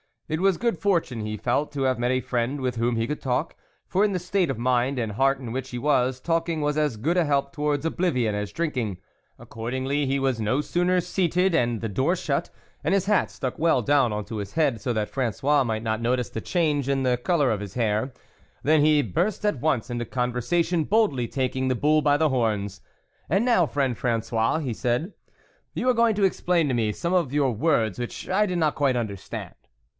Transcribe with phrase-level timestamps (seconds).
[0.27, 3.21] It was good fortune, he felt, to have met a friend with whom he could
[3.21, 3.53] talk,
[3.85, 6.95] for, in the state of mind and heart in which he was, talking was as
[6.95, 8.97] good a help towards oblivion as drinking.
[9.37, 12.49] Accordingly, he was no sooner seated, and the door shut,
[12.83, 16.01] and his hat stuck well down on to his head so that Frangois might not
[16.01, 18.13] notice the change in the colour of his hair,
[18.63, 22.79] than he burst at once into conversation, boldly taking the bull by the horns."
[23.29, 25.13] And now, friend Frangois," he said,"
[25.75, 28.75] you are going to explain to me some of your words which I did not
[28.75, 29.53] quite under stand."